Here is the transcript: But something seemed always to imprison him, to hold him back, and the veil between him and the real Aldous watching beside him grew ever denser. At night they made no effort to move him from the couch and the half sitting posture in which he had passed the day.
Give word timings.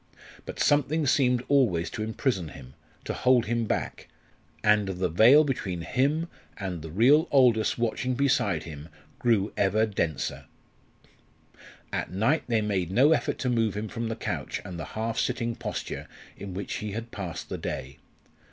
But 0.47 0.59
something 0.59 1.05
seemed 1.05 1.43
always 1.47 1.87
to 1.91 2.01
imprison 2.01 2.47
him, 2.47 2.73
to 3.05 3.13
hold 3.13 3.45
him 3.45 3.65
back, 3.65 4.07
and 4.63 4.87
the 4.87 5.09
veil 5.09 5.43
between 5.43 5.81
him 5.81 6.27
and 6.57 6.81
the 6.81 6.89
real 6.89 7.27
Aldous 7.31 7.77
watching 7.77 8.15
beside 8.15 8.63
him 8.63 8.89
grew 9.19 9.53
ever 9.55 9.85
denser. 9.85 10.45
At 11.93 12.11
night 12.11 12.45
they 12.47 12.61
made 12.61 12.89
no 12.89 13.11
effort 13.11 13.37
to 13.45 13.49
move 13.51 13.77
him 13.77 13.87
from 13.87 14.09
the 14.09 14.15
couch 14.15 14.59
and 14.65 14.79
the 14.79 14.85
half 14.97 15.19
sitting 15.19 15.55
posture 15.55 16.07
in 16.35 16.55
which 16.55 16.77
he 16.77 16.93
had 16.93 17.11
passed 17.11 17.49
the 17.49 17.59
day. 17.59 17.99